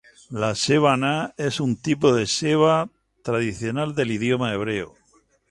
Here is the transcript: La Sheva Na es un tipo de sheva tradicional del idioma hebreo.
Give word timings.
La 0.43 0.47
Sheva 0.59 0.93
Na 1.01 1.11
es 1.47 1.59
un 1.65 1.75
tipo 1.87 2.11
de 2.15 2.23
sheva 2.37 2.79
tradicional 3.29 3.93
del 4.01 4.09
idioma 4.19 4.51
hebreo. 4.57 4.91